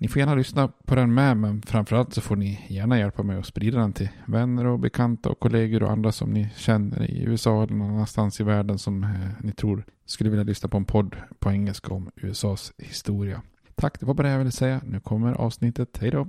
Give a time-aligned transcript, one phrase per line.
[0.00, 3.38] Ni får gärna lyssna på den med, men framförallt så får ni gärna hjälpa mig
[3.38, 7.22] att sprida den till vänner och bekanta och kollegor och andra som ni känner i
[7.22, 10.84] USA eller någon annanstans i världen som eh, ni tror skulle vilja lyssna på en
[10.84, 13.42] podd på engelska om USAs historia.
[13.74, 14.80] Tack, det var bara det jag ville säga.
[14.84, 15.98] Nu kommer avsnittet.
[16.00, 16.28] Hej då!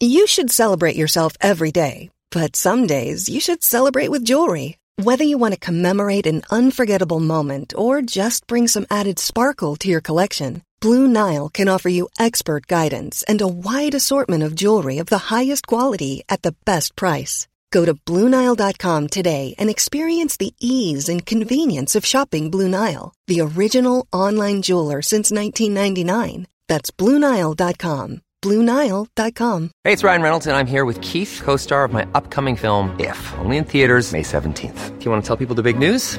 [0.00, 4.76] You should celebrate yourself every day, but some days you should celebrate with jewelry.
[4.96, 9.88] Whether you want to commemorate an unforgettable moment or just bring some added sparkle to
[9.88, 14.98] your collection, Blue Nile can offer you expert guidance and a wide assortment of jewelry
[14.98, 17.46] of the highest quality at the best price.
[17.70, 23.40] Go to BlueNile.com today and experience the ease and convenience of shopping Blue Nile, the
[23.42, 26.48] original online jeweler since 1999.
[26.66, 28.20] That's BlueNile.com.
[28.42, 29.70] BlueNile.com.
[29.84, 32.98] Hey, it's Ryan Reynolds, and I'm here with Keith, co star of my upcoming film,
[32.98, 34.98] If, only in theaters, May 17th.
[34.98, 36.18] Do you want to tell people the big news?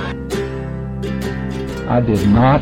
[1.91, 2.61] I did not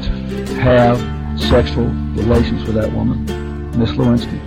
[0.60, 0.98] have
[1.40, 3.26] sexual relations with that woman,
[3.80, 4.38] Miss Lewinsky.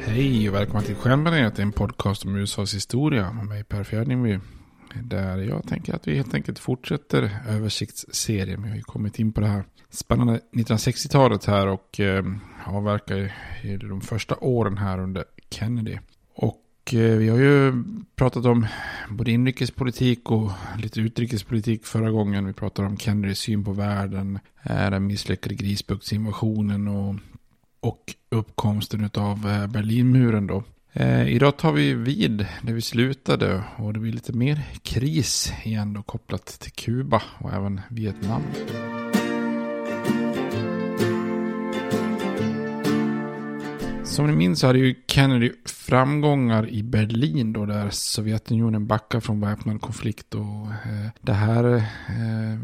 [0.00, 4.38] Hej och välkommen till Stjärnbaneret, en podcast om USAs historia med mig Per Fjärdingby.
[5.02, 8.62] Där jag tänker att vi helt enkelt fortsätter översiktsserien.
[8.62, 12.24] Vi har ju kommit in på det här spännande 1960-talet här och eh,
[12.66, 13.32] avverkar
[13.62, 15.98] i de första åren här under Kennedy.
[16.84, 17.84] Och eh, vi har ju
[18.16, 18.66] pratat om
[19.10, 22.46] både inrikespolitik och lite utrikespolitik förra gången.
[22.46, 27.14] Vi pratade om Kennedys syn på världen, eh, den misslyckade grisbuktsinvasionen och,
[27.80, 30.62] och uppkomsten av eh, Berlinmuren då.
[31.26, 36.02] Idag tar vi vid där vi slutade och det blir lite mer kris igen då
[36.02, 38.42] kopplat till Kuba och även Vietnam.
[44.14, 49.40] Som ni minns så hade ju Kennedy framgångar i Berlin då där Sovjetunionen backar från
[49.40, 52.58] väpnad konflikt och eh, det här eh,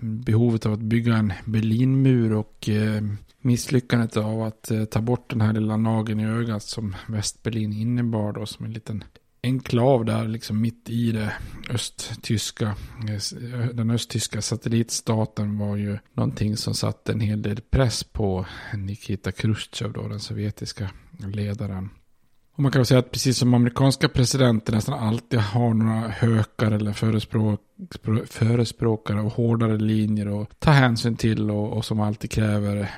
[0.00, 3.02] behovet av att bygga en Berlinmur och eh,
[3.40, 8.32] misslyckandet av att eh, ta bort den här lilla nageln i ögat som Västberlin innebar
[8.32, 9.04] då som en liten
[9.42, 11.32] enklav där liksom mitt i det
[11.70, 12.66] östtyska,
[13.08, 19.32] eh, den östtyska satellitstaten var ju någonting som satte en hel del press på Nikita
[19.32, 21.90] Khrushchev då, den sovjetiska ledaren.
[22.54, 26.70] Och man kan väl säga att precis som amerikanska presidenter nästan alltid har några hökar
[26.70, 27.60] eller förespråk,
[28.26, 32.90] förespråkare och hårdare linjer att ta hänsyn till och, och som alltid kräver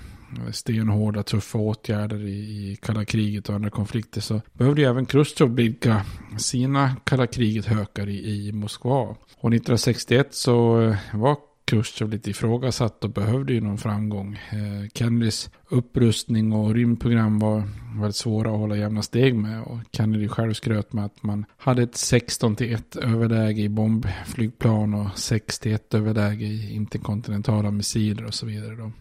[0.53, 5.51] stenhårda, tuffa åtgärder i, i kalla kriget och andra konflikter så behövde ju även Chrusjtjov
[5.51, 6.03] blidka
[6.39, 9.17] sina kalla kriget hökar i, i Moskva.
[9.37, 11.37] Och 1961 så eh, var
[11.71, 14.35] Chrusjtjov lite ifrågasatt och behövde ju någon framgång.
[14.35, 17.63] Eh, Kennedys upprustning och rymdprogram var
[17.95, 19.63] väldigt svåra att hålla jämna steg med.
[19.63, 24.95] Och Kennedy själv skröt med att man hade ett 16 till 1 överläge i bombflygplan
[24.95, 28.77] och 6 till 1 överläge i interkontinentala missiler och så vidare.
[28.77, 28.93] Då.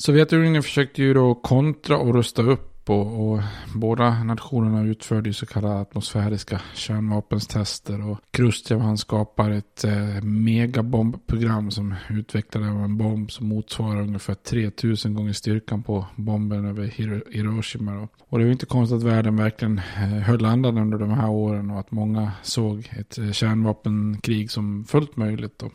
[0.00, 3.40] Sovjetunionen försökte ju då kontra och rusta upp och, och,
[3.74, 8.10] båda nationerna utförde ju så kallade atmosfäriska kärnvapenstester.
[8.10, 15.14] Och Khrushchev han skapar ett eh, megabombprogram som utvecklade en bomb som motsvarar ungefär 3000
[15.14, 16.84] gånger styrkan på bomben över
[17.32, 17.92] Hiroshima.
[17.92, 18.08] Då.
[18.28, 21.70] Och det var inte konstigt att världen verkligen eh, höll andan under de här åren
[21.70, 25.58] och att många såg ett eh, kärnvapenkrig som fullt möjligt.
[25.58, 25.70] Då.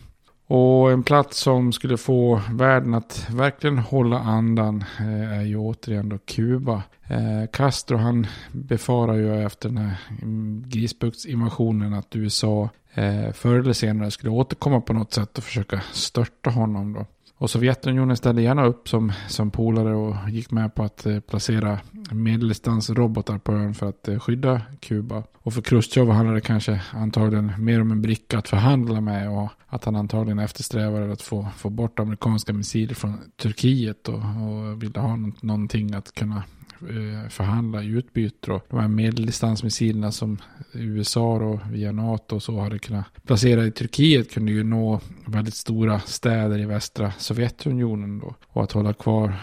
[0.55, 6.09] Och en plats som skulle få världen att verkligen hålla andan eh, är ju återigen
[6.09, 6.83] då Kuba.
[7.07, 13.73] Eh, Castro han befarar ju efter den här mm, grisbuktsinvasionen att USA eh, förr eller
[13.73, 17.05] senare skulle återkomma på något sätt och försöka störta honom då.
[17.43, 21.79] Och Sovjetunionen ställde gärna upp som, som polare och gick med på att eh, placera
[22.11, 25.23] medeldistansrobotar på ön för att eh, skydda Kuba.
[25.33, 29.49] Och för Chrusjtjov handlade det kanske antagligen mer om en bricka att förhandla med och
[29.67, 34.99] att han antagligen eftersträvade att få, få bort amerikanska missiler från Turkiet och, och ville
[34.99, 36.43] ha någonting att kunna
[36.89, 38.51] Eh, förhandla i utbyte.
[38.51, 40.37] Och De här medeldistansmissilerna som
[40.73, 45.55] USA och via NATO och så hade kunnat placera i Turkiet kunde ju nå väldigt
[45.55, 48.19] stora städer i västra Sovjetunionen.
[48.19, 48.35] Då.
[48.47, 49.35] Och att hålla kvar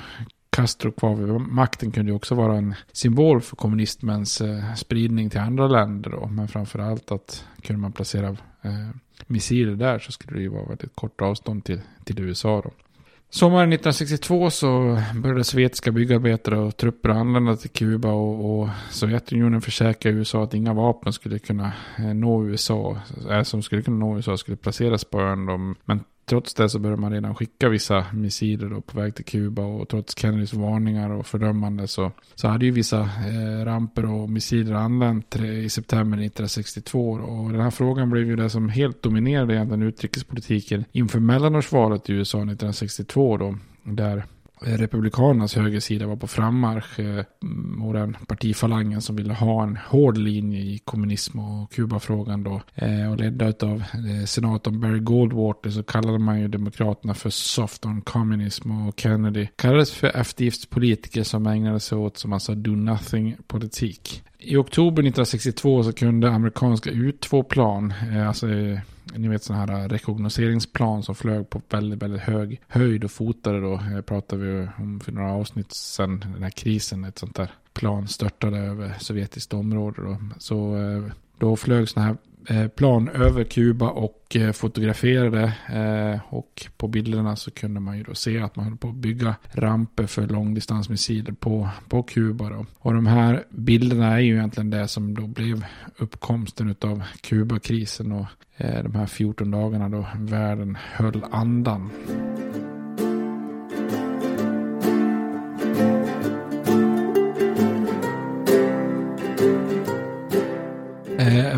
[0.51, 5.41] Castro kvar vid makten kunde ju också vara en symbol för kommunismens eh, spridning till
[5.41, 6.11] andra länder.
[6.11, 6.27] Då.
[6.27, 8.29] Men framförallt att kunde man placera
[8.63, 8.89] eh,
[9.27, 12.61] missiler där så skulle det ju vara väldigt kort avstånd till, till USA.
[12.65, 12.71] Då.
[13.33, 20.17] Sommaren 1962 så började sovjetiska byggarbetare och trupper anlända till Kuba och, och Sovjetunionen försäkrade
[20.17, 22.97] USA att inga vapen skulle kunna eh, nå USA,
[23.31, 25.77] äh, som skulle kunna nå USA skulle placeras på ön.
[25.85, 29.63] Men trots det så började man redan skicka vissa missiler då på väg till Kuba
[29.63, 34.75] och trots Kennedys varningar och fördömande så, så hade ju vissa eh, ramper och missiler
[34.75, 39.55] anlänt eh, i september 1962 och den här frågan blev ju det som helt dominerade
[39.55, 44.25] egentligen utrikespolitiken inför mellanårsvalet i USA 1962 då där
[44.67, 47.25] Eh, Republikanernas högersida var på frammarsch eh,
[47.87, 52.63] och den partifalangen som ville ha en hård linje i kommunism och Kubafrågan då.
[52.75, 53.83] Eh, och ledda av
[54.27, 59.93] senatorn Barry Goldwater så kallade man ju demokraterna för soft on communism och Kennedy kallades
[59.93, 64.23] för eftergiftspolitiker som ägnade sig åt som man sa do nothing politik.
[64.39, 67.95] I oktober 1962 så kunde amerikanska U2-plan,
[68.29, 68.47] alltså
[69.15, 73.61] ni vet sådana här äh, rekognoseringsplan som flög på väldigt, väldigt hög höjd och fotade
[73.61, 73.81] då.
[73.97, 78.09] Det pratade vi om för några avsnitt sedan, den här krisen, ett sånt där plan
[78.09, 80.17] störtade över sovjetiskt område då.
[80.39, 82.17] Så eh, då flög sådana här
[82.51, 85.53] Eh, plan över Kuba och eh, fotograferade.
[85.69, 88.95] Eh, och på bilderna så kunde man ju då se att man höll på att
[88.95, 92.51] bygga ramper för långdistansmissiler på, på Kuba.
[92.51, 92.67] Då.
[92.79, 95.65] Och de här bilderna är ju egentligen det som då blev
[95.97, 98.27] uppkomsten av Kubakrisen och
[98.57, 101.91] de här 14 dagarna då världen höll andan.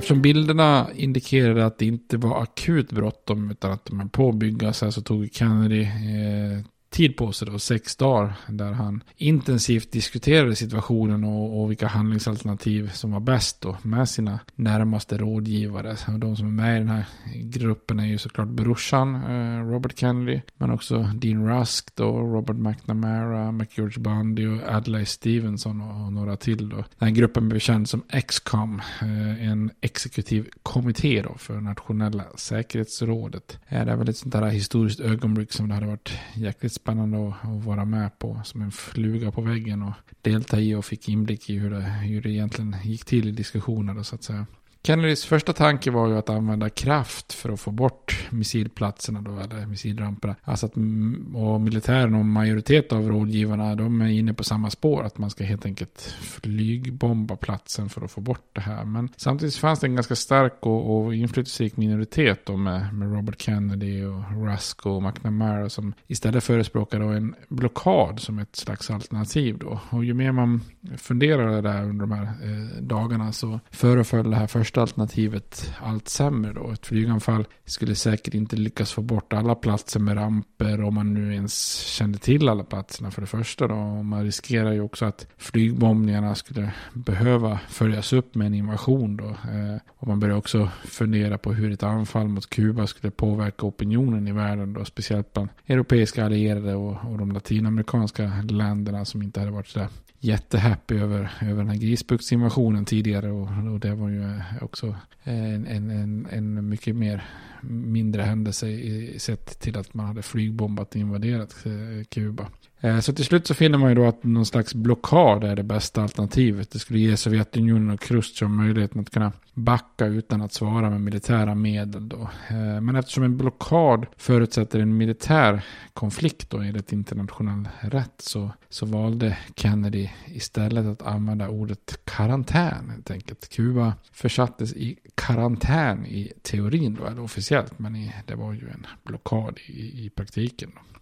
[0.03, 4.35] Eftersom bilderna indikerade att det inte var akut bråttom utan att de är på att
[4.35, 9.93] bygga så, så tog Kennedy eh, tid på sig då, sex dagar, där han intensivt
[9.93, 15.97] diskuterade situationen och, och vilka handlingsalternativ som var bäst då med sina närmaste rådgivare.
[16.09, 19.99] Och de som är med i den här gruppen är ju såklart brorsan eh, Robert
[19.99, 26.13] Kennedy, men också Dean Rusk då, Robert McNamara, McGeorge Bundy och Adlai Stevenson och, och,
[26.13, 26.77] några till då.
[26.77, 33.59] Den här gruppen blev känd som XCOM, eh, en exekutiv kommitté då för nationella säkerhetsrådet.
[33.69, 37.29] Eh, det är väl ett sånt där historiskt ögonblick som det hade varit jäkligt spännande
[37.29, 41.09] att, att, vara med på som en fluga på väggen och delta i och fick
[41.09, 44.47] inblick i hur det, hur det egentligen gick till i diskussioner så att säga.
[44.85, 49.67] Kennedys första tanke var ju att använda kraft för att få bort missilplatserna då, eller
[49.67, 50.37] missilramperna.
[50.43, 55.03] Alltså att mm, och militären och majoritet av rådgivarna, de är inne på samma spår.
[55.03, 58.85] Att man ska helt enkelt flygbomba platsen för att få bort det här.
[58.85, 63.41] Men samtidigt fanns det en ganska stark och, och inflytelserik minoritet då med, med Robert
[63.41, 69.81] Kennedy och Rusk och McNamara som istället förespråkade en blockad som ett slags alternativ då.
[69.91, 70.61] Och ju mer man
[70.97, 76.09] funderade där under de här eh, dagarna så föreföll det här först första alternativet allt
[76.09, 76.71] sämre då.
[76.73, 81.35] Ett flyganfall skulle säkert inte lyckas få bort alla platser med ramper om man nu
[81.35, 83.75] ens kände till alla platserna för det första då.
[83.75, 89.29] Och man riskerar ju också att flygbombningarna skulle behöva följas upp med en invasion då.
[89.29, 94.29] Eh, och man börjar också fundera på hur ett anfall mot Kuba skulle påverka opinionen
[94.29, 94.85] i världen då.
[94.85, 99.89] Speciellt bland europeiska allierade och, och de latinamerikanska länderna som inte hade varit så där
[100.23, 103.31] jättehappy över, över den här grisbuktsinvasionen tidigare.
[103.31, 107.25] Och, och det var ju eh, också en, en, en, en mycket mer
[107.71, 112.47] mindre händelse i, sett till att man hade flygbombat och invaderat eh, Kuba.
[112.81, 115.63] Eh, så till slut så finner man ju då att någon slags blockad är det
[115.63, 116.71] bästa alternativet.
[116.71, 121.55] Det skulle ge Sovjetunionen och Khrushchev möjligheten att kunna backa utan att svara med militära
[121.55, 122.09] medel.
[122.09, 122.31] Då.
[122.49, 128.87] Eh, men eftersom en blockad förutsätter en militär konflikt då enligt internationell rätt så, så
[128.87, 133.49] valde Kennedy istället att använda ordet karantän helt enkelt.
[133.49, 138.87] Kuba försattes i karantän i teorin då, eller officiellt, men i, det var ju en
[139.03, 140.73] blockad i, i praktiken.
[140.75, 141.01] Då.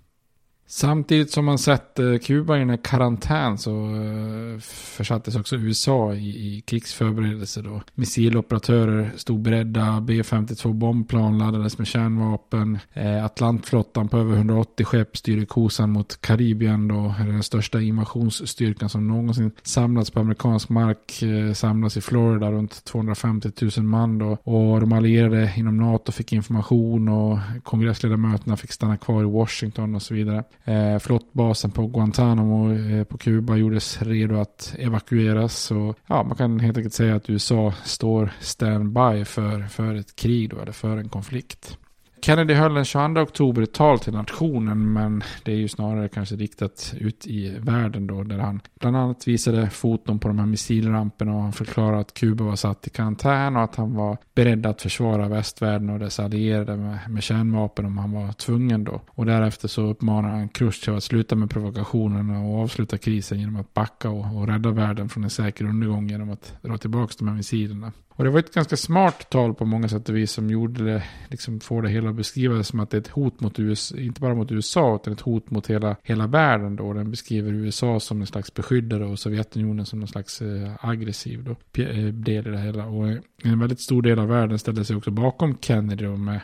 [0.72, 6.60] Samtidigt som man sätter Kuba i en karantän så eh, försattes också USA i, i
[6.66, 7.82] krigsförberedelser då.
[7.94, 12.78] Missiloperatörer stod beredda, B-52 bombplan laddades med kärnvapen.
[12.92, 17.14] Eh, Atlantflottan på över 180 skepp styrde kosan mot Karibien då.
[17.18, 23.50] Den största invasionsstyrkan som någonsin samlats på amerikansk mark eh, samlas i Florida runt 250
[23.76, 24.38] 000 man då.
[24.42, 30.02] Och de allierade inom NATO fick information och kongressledamöterna fick stanna kvar i Washington och
[30.02, 30.44] så vidare.
[30.64, 35.58] Eh, flottbasen på Guantanamo eh, på Kuba gjordes redo att evakueras.
[35.58, 40.50] Så ja, man kan helt enkelt säga att USA står standby för, för ett krig
[40.50, 41.78] då, eller för en konflikt.
[42.22, 46.36] Kennedy höll den 22 oktober ett tal till nationen men det är ju snarare kanske
[46.36, 51.34] riktat ut i världen då där han bland annat visade foton på de här missilramperna
[51.34, 54.82] och han förklarade att Kuba var satt i karantän och att han var beredd att
[54.82, 59.00] försvara västvärlden och dess allierade med, med kärnvapen om han var tvungen då.
[59.08, 63.74] Och därefter så uppmanade han Khrushchev att sluta med provokationerna och avsluta krisen genom att
[63.74, 67.34] backa och, och rädda världen från en säker undergång genom att dra tillbaka de här
[67.34, 67.92] missilerna.
[68.20, 71.02] Och det var ett ganska smart tal på många sätt och vis som gjorde det,
[71.28, 74.20] liksom får det hela att beskrivas som att det är ett hot mot USA, inte
[74.20, 76.92] bara mot USA utan ett hot mot hela, hela världen då.
[76.92, 81.82] Den beskriver USA som en slags beskyddare och Sovjetunionen som en slags eh, aggressiv då,
[81.82, 82.86] eh, del i det hela.
[82.86, 83.08] Och
[83.42, 86.40] en väldigt stor del av världen ställde sig också bakom Kennedy då med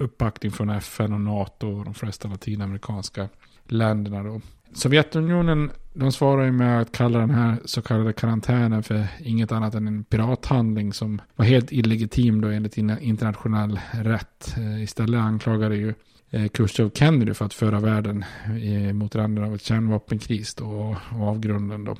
[0.00, 3.28] uppbackning från FN och NATO och de flesta latinamerikanska
[3.68, 4.40] länderna då.
[4.72, 9.74] Sovjetunionen de svarar ju med att kalla den här så kallade karantänen för inget annat
[9.74, 14.54] än en pirathandling som var helt illegitim då enligt internationell rätt.
[14.56, 15.94] Eh, istället anklagade ju
[16.30, 20.96] eh, Khrushchev Kennedy för att föra världen eh, mot randen av ett kärnvapenkris då, och
[21.28, 21.96] avgrunden då.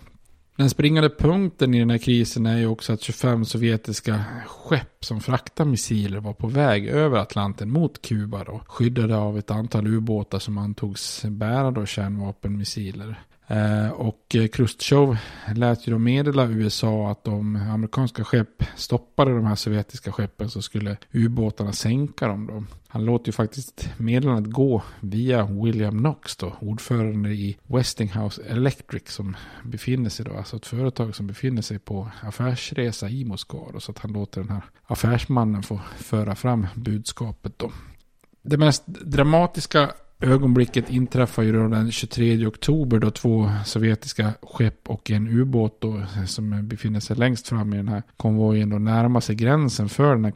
[0.61, 5.21] Den springande punkten i den här krisen är ju också att 25 sovjetiska skepp som
[5.21, 10.39] fraktar missiler var på väg över Atlanten mot Kuba då, skyddade av ett antal ubåtar
[10.39, 13.21] som antogs bära då kärnvapenmissiler.
[13.51, 15.17] Eh, och eh, Khrushchev
[15.55, 20.63] lät ju då meddela USA att om amerikanska skepp stoppade de här sovjetiska skeppen så
[20.63, 22.65] skulle ubåtarna sänka dem då.
[22.89, 29.37] Han låter ju faktiskt meddelandet gå via William Knox då, ordförande i Westinghouse Electric som
[29.65, 33.93] befinner sig då, alltså ett företag som befinner sig på affärsresa i Moskva då, så
[33.93, 37.73] att han låter den här affärsmannen få föra fram budskapet då.
[38.43, 39.91] Det mest dramatiska
[40.21, 46.03] ögonblicket inträffar ju då den 23 oktober då två sovjetiska skepp och en ubåt då
[46.27, 50.25] som befinner sig längst fram i den här konvojen då närmar sig gränsen för den
[50.25, 50.33] här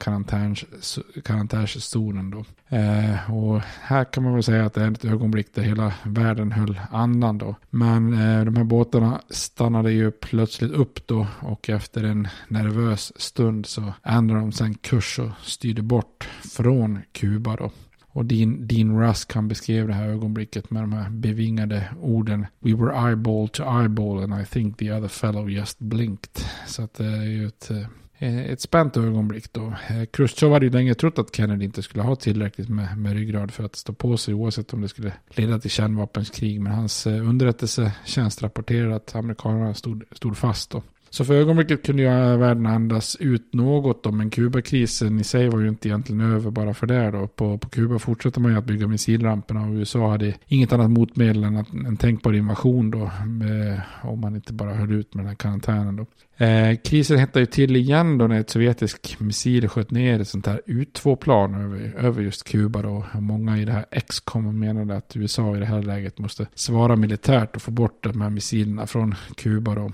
[1.22, 2.44] karantänszonen då.
[2.76, 6.52] Eh, och här kan man väl säga att det är ett ögonblick där hela världen
[6.52, 7.54] höll andan då.
[7.70, 13.66] Men eh, de här båtarna stannade ju plötsligt upp då och efter en nervös stund
[13.66, 17.70] så ändrade de sen kurs och styrde bort från Kuba då.
[18.14, 22.74] Och Dean, Dean Rusk han beskrev det här ögonblicket med de här bevingade orden We
[22.74, 26.44] were eyeball to eyeball and I think the other fellow just blinked.
[26.66, 27.70] Så att det är ju ett,
[28.18, 29.66] eh, ett spänt ögonblick då.
[29.88, 33.50] Eh, Khrushchev hade ju länge trott att Kennedy inte skulle ha tillräckligt med, med ryggrad
[33.50, 36.60] för att stå på sig oavsett om det skulle leda till kärnvapenskrig.
[36.60, 40.82] Men hans eh, underrättelsetjänst rapporterade att amerikanerna stod, stod fast då.
[41.14, 45.48] Så för ögonblicket kunde ju äh, världen andas ut något då, men Kubakrisen i sig
[45.48, 47.26] var ju inte egentligen över bara för det då.
[47.26, 51.44] På, på Kuba fortsatte man ju att bygga missilramperna och USA hade inget annat motmedel
[51.44, 53.10] än att, en tänkbar invasion då.
[53.26, 56.06] Med, om man inte bara höll ut med den här karantänen då.
[56.44, 60.46] Eh, krisen hettade ju till igen då när ett sovjetisk missil sköt ner ett sånt
[60.46, 63.04] här U2-plan över, över just Kuba då.
[63.14, 67.56] Många i det här XCOM menade att USA i det här läget måste svara militärt
[67.56, 69.90] och få bort de här missilerna från Kuba då.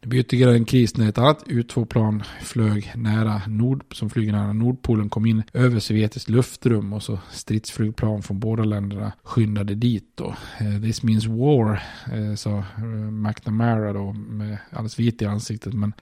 [0.00, 4.52] Det blev ytterligare en kris när ett annat U2-plan flög nära Nord, som flyger nära
[4.52, 10.34] Nordpolen kom in över sovjetiskt luftrum och så stridsflygplan från båda länderna skyndade dit då.
[10.60, 15.74] Eh, this means war, eh, sa eh, McNamara då med alldeles vit i ansiktet.
[15.74, 15.92] Men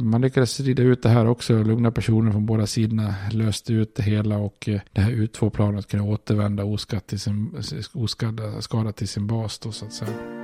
[0.00, 1.62] man lyckades rida ut det här också.
[1.62, 6.64] Lugna personer från båda sidorna löste ut det hela och det här U2-planet kunde återvända
[6.64, 7.56] oskadd till sin,
[7.92, 10.43] oskadda, till sin bas då så att säga.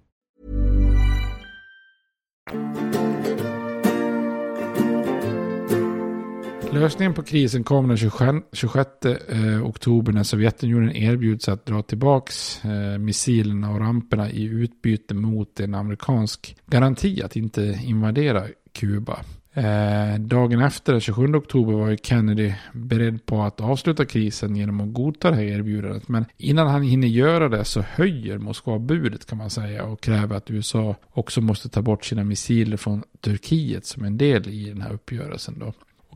[6.73, 12.31] Lösningen på krisen kom den 26, eh, oktober när Sovjetunionen erbjuds att dra tillbaka
[12.63, 19.19] eh, missilerna och ramperna i utbyte mot en amerikansk garanti att inte invadera Kuba.
[19.53, 24.81] Eh, dagen efter, den 27 oktober, var ju Kennedy beredd på att avsluta krisen genom
[24.81, 26.07] att godta det här erbjudandet.
[26.07, 30.35] Men innan han hinner göra det så höjer Moskva budet kan man säga och kräver
[30.35, 34.81] att USA också måste ta bort sina missiler från Turkiet som en del i den
[34.81, 35.59] här uppgörelsen.
[35.59, 35.73] Då.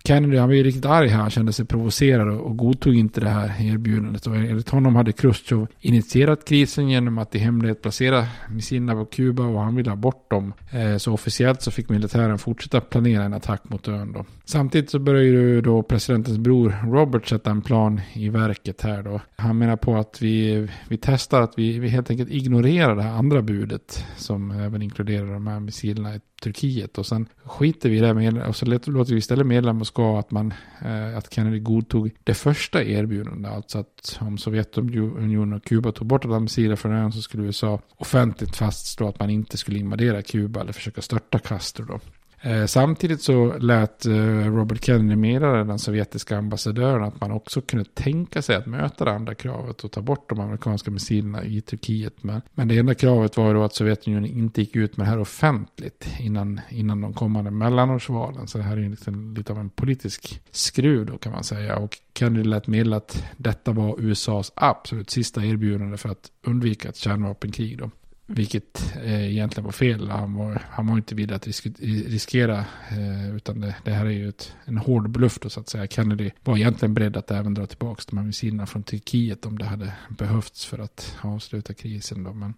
[0.07, 1.21] Kennedy han var ju riktigt arg här.
[1.21, 4.27] Han kände sig provocerad och godtog inte det här erbjudandet.
[4.27, 9.43] Och enligt honom hade Khrushchev initierat krisen genom att i hemlighet placera missilerna på Kuba
[9.43, 10.53] och han ville ha bort dem.
[10.71, 14.25] Eh, så officiellt så fick militären fortsätta planera en attack mot ön då.
[14.45, 19.22] Samtidigt så började ju då presidentens bror Robert sätta en plan i verket här då.
[19.35, 23.13] Han menar på att vi, vi testar att vi, vi helt enkelt ignorerar det här
[23.13, 28.00] andra budet som även inkluderar de här missilerna i Turkiet och sen skiter vi i
[28.00, 32.12] det med, och så låter vi istället meddela Moskva att, man, eh, att Kennedy godtog
[32.24, 33.51] det första erbjudandet.
[33.51, 37.79] Alltså att om Sovjetunionen och Kuba tog bort alla missiler från ön så skulle USA
[37.98, 42.00] offentligt fastslå att man inte skulle invadera Kuba eller försöka störta Castro då.
[42.46, 44.14] Eh, samtidigt så lät eh,
[44.55, 49.12] Robert Kennedy meddela den sovjetiska ambassadören att man också kunde tänka sig att möta det
[49.12, 52.24] andra kravet och ta bort de amerikanska missilerna i Turkiet.
[52.24, 55.20] Men, men det enda kravet var då att Sovjetunionen inte gick ut med det här
[55.20, 58.48] offentligt innan, innan de kommande mellanårsvalen.
[58.48, 61.77] Så det här är liksom lite av en politisk skruv då kan man säga.
[61.77, 66.98] Och Kennedy lät meddela att detta var USAs absolut sista erbjudande för att undvika ett
[66.98, 67.77] kärnvapenkrig.
[67.77, 67.90] Då.
[68.27, 70.09] Vilket eh, egentligen var fel.
[70.09, 72.66] Han var, han var inte villig att risk, riskera.
[72.90, 75.88] Eh, utan det, det, här är ju ett, en hård bluff då så att säga.
[75.88, 79.66] Kennedy var egentligen beredd att även dra tillbaka de här missilerna från Turkiet om det
[79.66, 82.24] hade behövts för att avsluta krisen.
[82.24, 82.33] Då.
[82.33, 82.53] Men,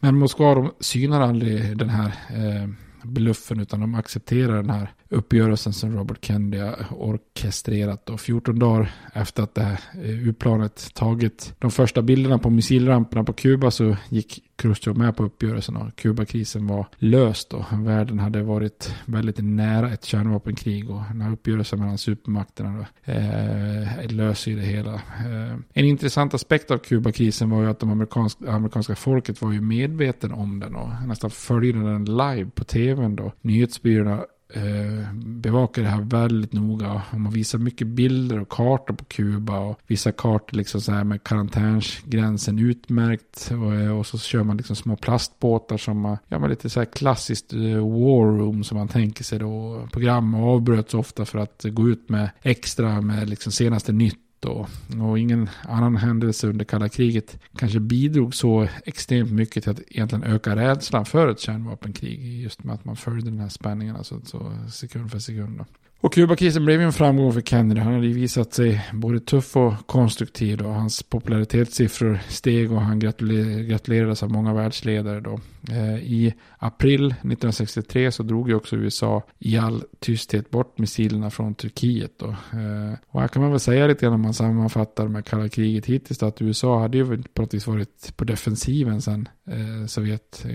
[0.00, 2.68] men Moskva de synar aldrig den här eh,
[3.02, 8.10] bluffen utan de accepterar den här uppgörelsen som Robert Kennedy har orkestrerat.
[8.10, 13.24] Och 14 dagar efter att det här eh, U-planet tagit de första bilderna på missilramperna
[13.24, 18.42] på Kuba så gick Khrushchev med på uppgörelsen och Kubakrisen var löst och världen hade
[18.42, 24.56] varit väldigt nära ett kärnvapenkrig och den här uppgörelsen mellan supermakterna då, eh, löser ju
[24.56, 24.94] det hela.
[24.94, 29.60] Eh, en intressant aspekt av Kubakrisen var ju att de amerikanska, amerikanska folket var ju
[29.60, 33.32] medveten om den och nästan följde den live på tvn då.
[33.40, 37.02] Nyhetsbyråerna Eh, bevakar det här väldigt noga.
[37.12, 39.58] Man visar mycket bilder och kartor på Kuba.
[39.58, 43.52] Och vissa kartor liksom så här med karantänsgränsen utmärkt.
[43.52, 46.86] Och, eh, och så kör man liksom små plastbåtar som ja, man lite så här
[46.86, 49.88] klassiskt eh, war room som man tänker sig då.
[49.92, 54.68] Program avbröts ofta för att gå ut med extra med liksom senaste nytt och,
[55.02, 60.24] och ingen annan händelse under kalla kriget kanske bidrog så extremt mycket till att egentligen
[60.24, 62.42] öka rädslan för ett kärnvapenkrig.
[62.42, 65.58] Just med att man följde den här spänningen alltså, så sekund för sekund.
[65.58, 65.64] Då.
[66.02, 67.80] Och Kubakrisen blev ju en framgång för Kennedy.
[67.80, 70.62] Han hade ju visat sig både tuff och konstruktiv.
[70.62, 75.20] Och hans popularitetssiffror steg och han gratulerades av många världsledare.
[75.20, 75.40] Då.
[75.70, 81.54] Eh, I april 1963 så drog ju också USA i all tysthet bort missilerna från
[81.54, 82.12] Turkiet.
[82.18, 82.26] Då.
[82.28, 85.86] Eh, och här kan man väl säga lite grann om man sammanfattar med kalla kriget
[85.86, 86.18] hittills.
[86.18, 90.46] då Att USA hade ju på något vis varit på defensiven sen eh, Sovjet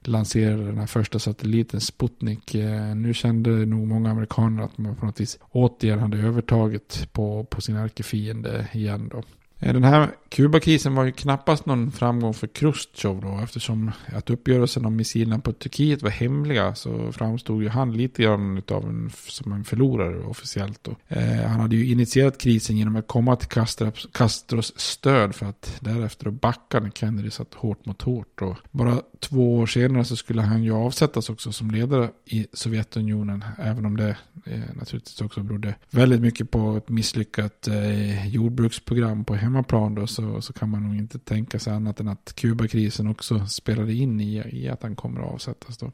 [0.00, 2.54] lanserade den här första satelliten Sputnik.
[2.96, 7.60] Nu kände nog många amerikaner att man på något vis återigen hade övertaget på, på
[7.60, 9.08] sin ärkefiende igen.
[9.12, 9.22] Då.
[9.62, 14.86] Eh, den här Kubakrisen var ju knappast någon framgång för Khrushchev då eftersom att uppgörelsen
[14.86, 19.52] om missilerna på Turkiet var hemliga så framstod ju han lite grann av en, som
[19.52, 20.96] en förlorare officiellt då.
[21.08, 25.76] Eh, han hade ju initierat krisen genom att komma till Castros, Castros stöd för att
[25.80, 28.42] därefter backa när Kennedy satt hårt mot hårt.
[28.42, 33.44] Och bara två år senare så skulle han ju avsättas också som ledare i Sovjetunionen
[33.58, 39.34] även om det eh, naturligtvis också berodde väldigt mycket på ett misslyckat eh, jordbruksprogram på
[39.52, 43.46] hemmaplan då, så, så kan man nog inte tänka sig annat än att Kubakrisen också
[43.46, 45.92] spelade in i, i att han kommer att avsättas då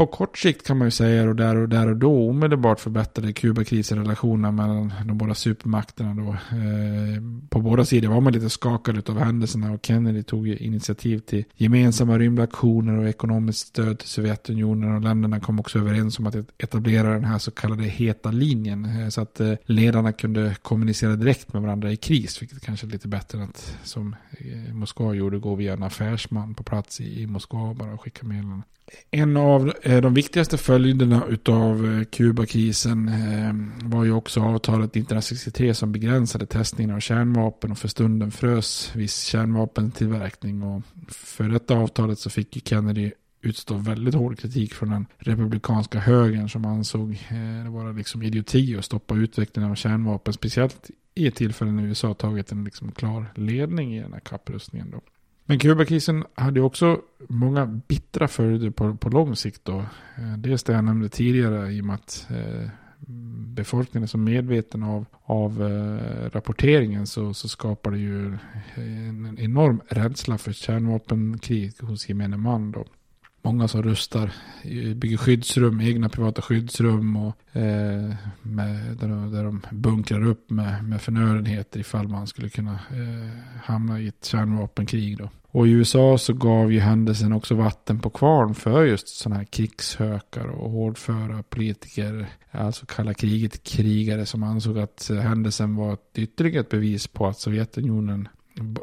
[0.00, 3.32] på kort sikt kan man ju säga och där och där och då omedelbart förbättrade
[3.32, 6.30] Kubakrisen relationerna mellan de båda supermakterna då.
[6.30, 11.44] Eh, på båda sidor var man lite skakad av händelserna och Kennedy tog initiativ till
[11.54, 17.12] gemensamma rymdaktioner och ekonomiskt stöd till Sovjetunionen och länderna kom också överens om att etablera
[17.12, 21.62] den här så kallade heta linjen eh, så att eh, ledarna kunde kommunicera direkt med
[21.62, 25.54] varandra i kris, vilket kanske är lite bättre än att som eh, Moskva gjorde gå
[25.54, 28.62] via en affärsman på plats i, Moskva och bara skicka meddelanden.
[29.10, 35.74] En av Eh, de viktigaste följderna av eh, Kubakrisen eh, var ju också avtalet 1963
[35.74, 40.62] som begränsade testningen av kärnvapen och för stunden frös viss kärnvapentillverkning.
[40.62, 45.98] Och för detta avtalet så fick ju Kennedy utstå väldigt hård kritik från den republikanska
[45.98, 47.18] högern som ansåg
[47.64, 50.32] det vara liksom idioti att stoppa utvecklingen av kärnvapen.
[50.32, 54.90] Speciellt i ett tillfälle när USA tagit en liksom klar ledning i den här kapprustningen.
[54.90, 55.00] Då.
[55.50, 59.64] Men Kubakrisen hade ju också många bittra följder på, på lång sikt.
[59.64, 59.78] Då.
[60.16, 62.68] Eh, dels det jag nämnde tidigare i och med att eh,
[63.54, 68.38] befolkningen är så medveten av, av eh, rapporteringen så, så skapar det ju
[68.74, 72.72] en enorm rädsla för kärnvapenkrig hos gemene man.
[72.72, 72.84] Då
[73.42, 79.44] många som rustar, eh, bygger skyddsrum, egna privata skyddsrum och eh, med, där, de, där
[79.44, 85.18] de bunkrar upp med, med förnödenheter ifall man skulle kunna eh, hamna i ett kärnvapenkrig.
[85.18, 85.28] Då.
[85.52, 89.44] Och i USA så gav ju händelsen också vatten på kvarn för just sådana här
[89.44, 96.60] krigshökar och hårdföra politiker, alltså kalla kriget krigare som ansåg att händelsen var ett ytterligare
[96.60, 98.28] ett bevis på att Sovjetunionen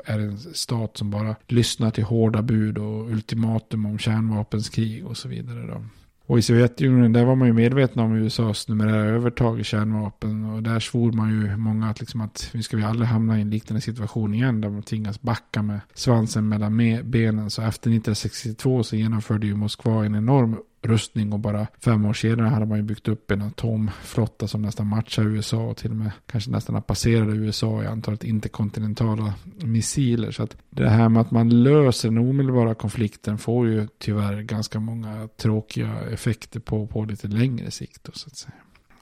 [0.05, 5.27] är en stat som bara lyssnar till hårda bud och ultimatum om kärnvapenskrig och så
[5.27, 5.67] vidare.
[5.67, 5.83] Då.
[6.27, 10.45] Och i Sovjetunionen där var man ju medveten om USAs numerära övertag i kärnvapen.
[10.45, 13.41] Och där svor man ju många att, liksom att vi ska vi aldrig hamna i
[13.41, 14.61] en liknande situation igen.
[14.61, 17.49] Där man tvingas backa med svansen mellan benen.
[17.49, 22.47] Så efter 1962 så genomförde ju Moskva en enorm rustning och bara fem år senare
[22.47, 26.11] hade man ju byggt upp en atomflotta som nästan matchar USA och till och med
[26.25, 30.31] kanske nästan har passerat USA i antalet interkontinentala missiler.
[30.31, 34.79] Så att det här med att man löser den omedelbara konflikten får ju tyvärr ganska
[34.79, 38.03] många tråkiga effekter på, på lite längre sikt.
[38.03, 38.53] Då, så att säga.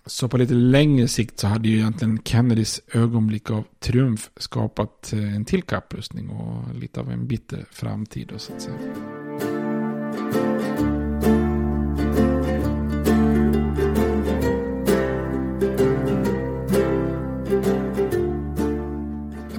[0.07, 5.35] Så på lite längre sikt så hade ju egentligen Kennedys ögonblick av triumf skapat eh,
[5.35, 8.27] en till kapprustning och lite av en bitter framtid.
[8.33, 8.77] Då, så att säga.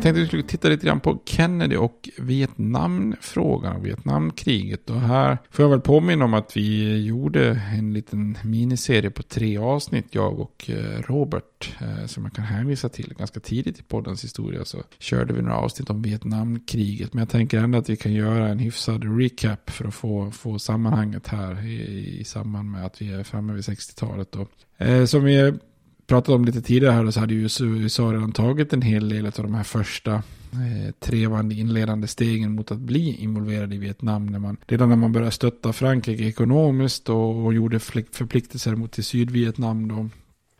[0.07, 4.91] Tänkte vi skulle titta lite grann på Kennedy och Vietnamfrågan och Vietnamkriget.
[4.91, 9.59] Och här får jag väl påminna om att vi gjorde en liten miniserie på tre
[9.59, 13.15] avsnitt, jag och eh, Robert, eh, som jag kan hänvisa till.
[13.19, 17.15] Ganska tidigt i poddens historia så körde vi några avsnitt om Vietnamkriget.
[17.15, 20.59] Men jag tänker ändå att vi kan göra en hyfsad recap för att få, få
[20.59, 24.37] sammanhanget här i, i samband med att vi är framme vid 60-talet.
[24.79, 25.55] Eh, som vi
[26.07, 29.33] pratat om lite tidigare här så hade ju USA redan tagit en hel del av
[29.33, 30.15] de här första
[30.53, 34.27] eh, trevande inledande stegen mot att bli involverad i Vietnam.
[34.27, 39.05] När man, redan när man började stötta Frankrike ekonomiskt och, och gjorde förpliktelser mot till
[39.05, 40.09] Sydvietnam då.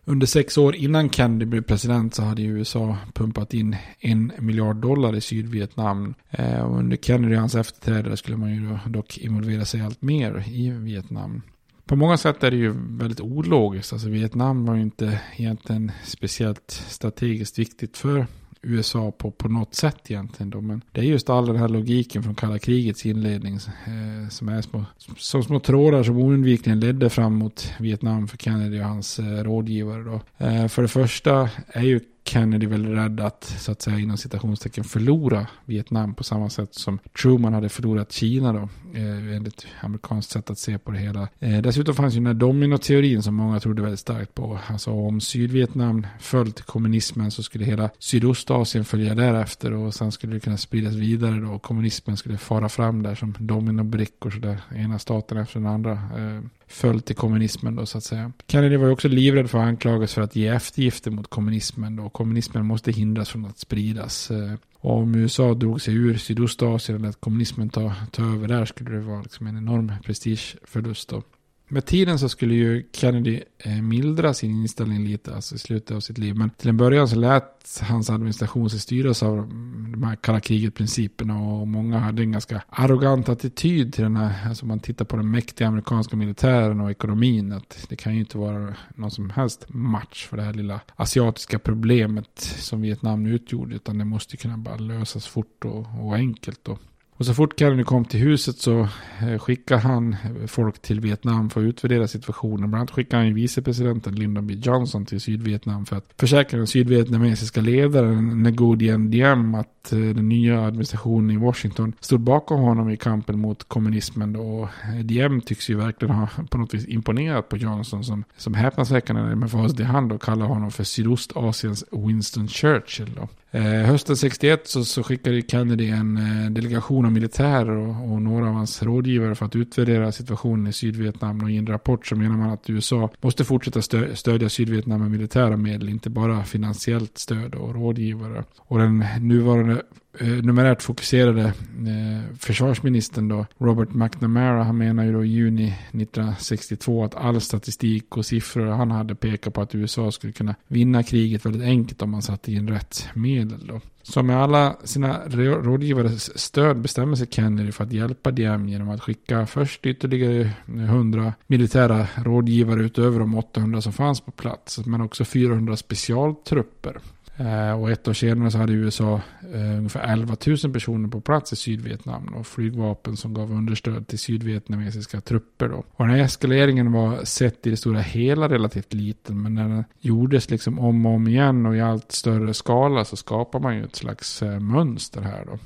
[0.09, 5.17] Under sex år innan Kennedy blev president så hade USA pumpat in en miljard dollar
[5.17, 6.15] i Sydvietnam.
[6.31, 10.45] Eh, och under Kennedy och hans efterträdare skulle man ju dock involvera sig allt mer
[10.49, 11.43] i Vietnam
[11.87, 13.93] på många sätt är det ju väldigt ologiskt.
[13.93, 18.27] Alltså Vietnam var ju inte egentligen speciellt strategiskt viktigt för
[18.63, 20.51] USA på, på något sätt egentligen.
[20.51, 20.61] Då.
[20.61, 24.63] Men det är just all den här logiken från kalla krigets inledning eh, som är
[24.63, 24.85] små,
[25.17, 30.03] som små trådar som oundvikligen ledde fram mot Vietnam för Kennedy och hans eh, rådgivare.
[30.03, 30.21] Då.
[30.47, 34.85] Eh, för det första är ju Kennedy väl rädd att, så att säga inom citationstecken,
[34.85, 40.51] förlora Vietnam på samma sätt som Truman hade förlorat Kina då, eh, enligt amerikanskt sätt
[40.51, 41.29] att se på det hela.
[41.39, 44.59] Eh, dessutom fanns ju den här dominoteorin som många trodde väldigt starkt på.
[44.67, 50.35] Alltså om Sydvietnam föll till kommunismen så skulle hela Sydostasien följa därefter och sen skulle
[50.35, 51.59] det kunna spridas vidare då.
[51.59, 55.93] Kommunismen skulle fara fram där som dominobrickor sådär, ena staten efter den andra.
[55.93, 58.33] Eh, föll till kommunismen då så att säga.
[58.49, 62.09] Kennedy var ju också livrädd för att anklagas för att ge eftergifter mot kommunismen då.
[62.09, 64.31] Kommunismen måste hindras från att spridas.
[64.31, 68.65] Eh, och om USA drog sig ur Sydostasien och lät kommunismen ta, ta över där
[68.65, 71.23] skulle det vara liksom en enorm prestigeförlust då.
[71.69, 76.01] Med tiden så skulle ju Kennedy eh, mildra sin inställning lite, alltså i slutet av
[76.01, 76.37] sitt liv.
[76.37, 80.41] Men till en början så lät hans administration sig styras av mm, de här kalla
[80.41, 85.17] kriget-principerna och många hade en ganska arrogant attityd till den här, alltså man tittar på
[85.17, 89.67] den mäktiga amerikanska militären och ekonomin, att det kan ju inte vara någon som helst
[89.69, 94.77] match för det här lilla asiatiska problemet som Vietnam utgjorde, utan det måste kunna bara
[94.77, 96.69] lösas fort och, och enkelt.
[96.69, 96.79] Och
[97.19, 98.89] och så fort Kennedy kom till huset så
[99.21, 102.71] eh, skickade han folk till Vietnam för att utvärdera situationen.
[102.71, 107.61] Bland annat skickade han vicepresidenten Lyndon B Johnson till Sydvietnam för att försäkra den sydvietnamesiska
[107.61, 112.97] ledaren Ngo Dien Diem att eh, den nya administrationen i Washington stod bakom honom i
[112.97, 114.37] kampen mot kommunismen.
[114.37, 118.55] Och eh, Diem tycks ju verkligen ha på något vis imponerat på Johnson som, som
[118.55, 123.11] häpnadsväckande med facit i hand och kallar honom för Sydostasiens Winston Churchill.
[123.17, 123.29] Då.
[123.51, 128.49] Eh, hösten 61 så, så skickade Kennedy en eh, delegation av militärer och, och, några
[128.49, 131.43] av hans rådgivare för att utvärdera situationen i Sydvietnam.
[131.43, 135.11] Och i en rapport så menar man att USA måste fortsätta stö stödja Sydvietnam med
[135.11, 138.45] militära medel, inte bara finansiellt stöd och rådgivare.
[138.59, 139.83] Och den nuvarande
[140.21, 147.05] eh, numerärt fokuserade eh, försvarsministern då, Robert McNamara, han menar ju då i juni 1962
[147.05, 151.47] att all statistik och siffror han hade pekat på att USA skulle kunna vinna kriget
[151.47, 153.81] väldigt enkelt om man satte in rätt medel då.
[154.03, 159.03] Så med alla sina rådgivares stöd bestämmer sig Kennedy för att hjälpa Diem genom att
[159.03, 165.01] skicka först ytterligare eh, 100 militära rådgivare utöver de 800 som fanns på plats, men
[165.01, 167.01] också 400 specialtrupper.
[167.39, 169.21] Eh, och ett år senare så hade USA
[169.55, 174.19] eh, ungefär 11 000 personer på plats i Sydvietnam och flygvapen som gav understöd till
[174.19, 175.69] sydvietnamesiska trupper.
[175.69, 175.85] Då.
[175.91, 179.85] Och den här eskaleringen var sett i det stora hela relativt liten men när den
[180.01, 183.85] gjordes liksom om och om igen och i allt större skala så skapar man ju
[183.85, 185.59] ett slags eh, mönster här då.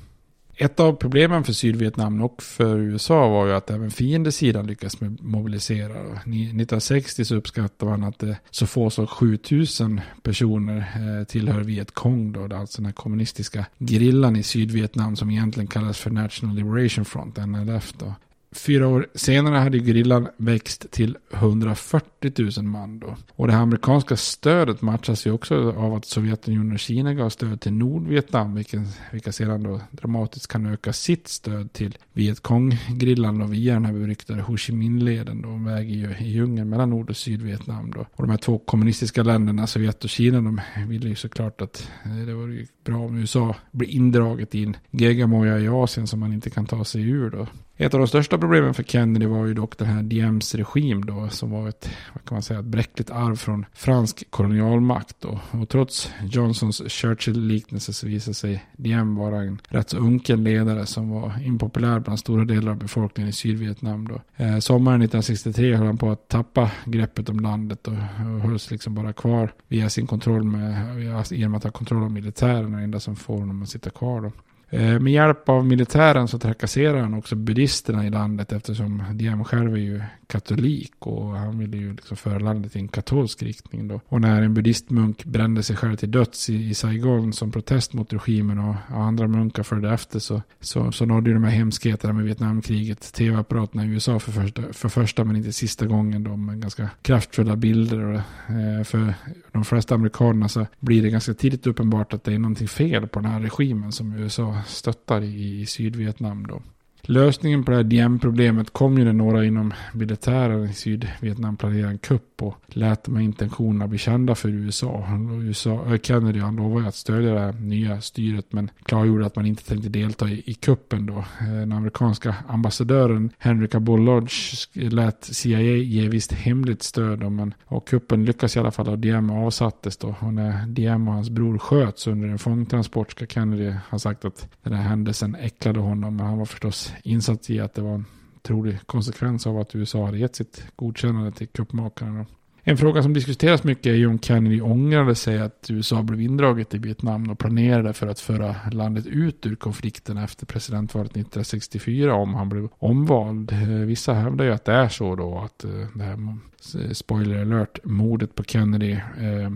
[0.61, 5.99] Ett av problemen för Sydvietnam och för USA var ju att även fiendesidan lyckades mobilisera.
[6.01, 12.55] 1960 så uppskattar man att det så få som 7000 personer eh, tillhör Vietkong då,
[12.55, 17.93] alltså den här kommunistiska grillan i Sydvietnam som egentligen kallas för National Liberation Front, NLF
[17.93, 18.15] då.
[18.55, 23.15] Fyra år senare hade gerillan växt till 140 000 man då.
[23.31, 27.73] Och det amerikanska stödet matchas ju också av att Sovjetunionen och Kina gav stöd till
[27.73, 33.85] Nordvietnam, vilken, vilka sedan då dramatiskt kan öka sitt stöd till Vietkong-grillan och via den
[33.85, 37.91] här beryktade Ho Chi Minh-leden då, en väg i, i djungeln mellan Nord och Sydvietnam
[37.91, 37.99] då.
[37.99, 42.25] Och de här två kommunistiska länderna, Sovjet och Kina, de ville ju såklart att eh,
[42.25, 46.49] det vore bra om USA blir indraget i en gegamoja i Asien som man inte
[46.49, 47.47] kan ta sig ur då.
[47.81, 51.29] Ett av de största problemen för Kennedy var ju dock den här Diems regim då,
[51.29, 55.39] som var ett, vad kan man säga, ett bräckligt arv från fransk kolonialmakt då.
[55.51, 61.09] Och trots Johnsons Churchill-liknelse så visade sig Diem vara en rätt så unken ledare som
[61.09, 64.21] var impopulär bland stora delar av befolkningen i Sydvietnam då.
[64.35, 68.95] Eh, sommaren 1963 höll han på att tappa greppet om landet och, och hölls liksom
[68.95, 73.15] bara kvar via sin kontroll med, genom att ha kontroll av militären, det enda som
[73.15, 74.31] får honom att sitta kvar då.
[74.73, 79.73] Eh, med hjälp av militären så trakasserar han också buddhisterna i landet eftersom Diem själv
[79.73, 84.01] är ju katolik och han ville ju liksom föra landet i en katolsk riktning då.
[84.07, 88.13] Och när en buddhistmunk brände sig själv till döds i, i Saigon som protest mot
[88.13, 92.13] regimen och, och andra munkar följde efter så, så, så nådde ju de här hemskheterna
[92.13, 96.61] med Vietnamkriget tv-apparaterna i USA för första, för första men inte sista gången då med
[96.61, 98.03] ganska kraftfulla bilder.
[98.03, 98.19] Och,
[98.55, 99.13] eh, för
[99.51, 103.19] de flesta amerikanerna så blir det ganska tidigt uppenbart att det är någonting fel på
[103.19, 106.61] den här regimen som USA stöttar i, i Sydvietnam då
[107.01, 111.97] lösningen på det här DM-problemet kom ju när några inom militären i Sydvietnam planerade en
[111.97, 115.05] kupp och lät de här intentionerna bli kända för USA.
[115.43, 119.45] USA eh, Kennedy han lovade att stödja det här nya styret men klargjorde att man
[119.45, 121.17] inte tänkte delta i, i kuppen då.
[121.17, 127.53] Eh, den amerikanska ambassadören Henry Cabot Lodge lät CIA ge visst hemligt stöd då, men,
[127.65, 130.15] och kuppen lyckas i alla fall och Diem avsattes då.
[130.19, 134.49] Och när Diem och hans bror sköts under en fångtransport ska Kennedy ha sagt att
[134.63, 136.15] den här händelsen äcklade honom.
[136.15, 138.05] Men han var förstås insats i att det var en
[138.41, 142.25] trolig konsekvens av att USA hade gett sitt godkännande till kuppmakarna.
[142.63, 146.73] En fråga som diskuteras mycket är ju om Kennedy ångrade sig att USA blev indraget
[146.73, 152.33] i Vietnam och planerade för att föra landet ut ur konflikten efter presidentvalet 1964 om
[152.33, 153.51] han blev omvald.
[153.51, 156.37] Eh, vissa hävdar ju att det är så då att eh, det här,
[156.75, 159.51] eh, spoiler alert, mordet på Kennedy eh,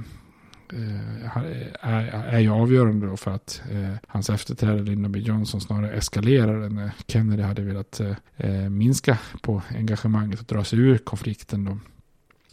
[0.73, 1.38] Eh,
[1.82, 6.69] är, är ju avgörande då för att eh, hans efterträdare Lyndon B Johnson snarare eskalerade
[6.69, 8.01] när eh, Kennedy hade velat
[8.69, 11.65] minska på engagemanget och dra sig ur konflikten.
[11.65, 11.78] Då.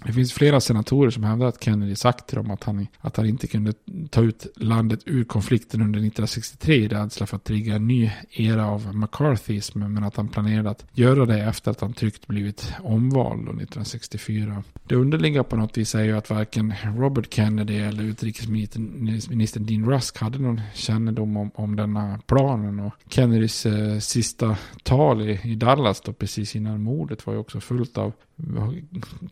[0.06, 3.26] Det finns flera senatorer som hävdar att Kennedy sagt till dem att han, att han
[3.26, 3.72] inte kunde
[4.10, 8.66] ta ut landet ur konflikten under 1963 i rädsla för att trigga en ny era
[8.66, 13.42] av McCarthyism, men att han planerade att göra det efter att han tryggt blivit omvald
[13.42, 14.64] 1964.
[14.86, 20.18] Det underliggande på något vis är ju att varken Robert Kennedy eller utrikesministern Dean Rusk
[20.18, 26.00] hade någon kännedom om, om denna planen och Kennedys eh, sista tal i, i Dallas
[26.00, 28.12] då precis innan mordet var ju också fullt av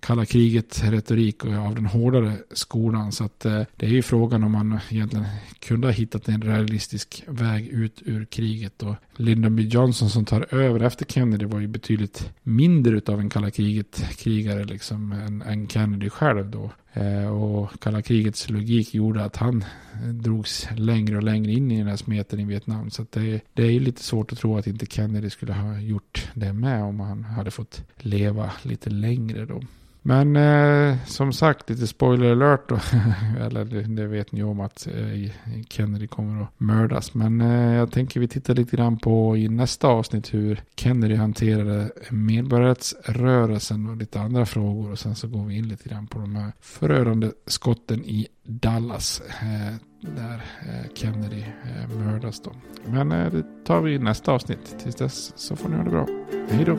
[0.01, 3.13] kalla kriget retorik och av den hårdare skolan.
[3.13, 5.27] Så att eh, det är ju frågan om man egentligen
[5.59, 8.83] kunde ha hittat en realistisk väg ut ur kriget.
[8.83, 13.31] Och Lyndon B Johnson som tar över efter Kennedy var ju betydligt mindre av en
[13.31, 16.71] kalla kriget-krigare liksom än, än Kennedy själv då.
[16.93, 21.79] Eh, och kalla krigets logik gjorde att han eh, drogs längre och längre in i
[21.79, 22.91] den här smeten i Vietnam.
[22.91, 26.53] Så det, det är lite svårt att tro att inte Kennedy skulle ha gjort det
[26.53, 29.61] med om han hade fått leva lite längre då.
[30.03, 32.79] Men eh, som sagt, lite spoiler alert då.
[33.45, 33.65] Eller
[33.97, 35.33] det vet ni om att eh,
[35.69, 37.15] Kennedy kommer att mördas.
[37.15, 41.91] Men eh, jag tänker vi tittar lite grann på i nästa avsnitt hur Kennedy hanterade
[42.11, 44.91] medborgarrättsrörelsen och lite andra frågor.
[44.91, 49.23] Och sen så går vi in lite grann på de här förödande skotten i Dallas.
[49.43, 52.53] Eh, där eh, Kennedy eh, mördas då.
[52.87, 54.77] Men eh, det tar vi i nästa avsnitt.
[54.79, 56.07] Tills dess så får ni ha det bra.
[56.49, 56.79] Hej då!